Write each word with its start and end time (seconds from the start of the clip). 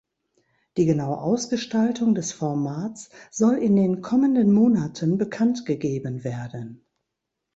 Die 0.77 0.87
genaue 0.87 1.19
Ausgestaltung 1.19 2.15
des 2.15 2.31
Formats 2.31 3.11
soll 3.29 3.57
in 3.59 3.75
den 3.75 4.01
kommenden 4.01 4.51
Monaten 4.51 5.19
bekannt 5.19 5.63
gegeben 5.67 6.23
werden. 6.23 6.83